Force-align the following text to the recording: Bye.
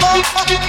Bye. 0.00 0.68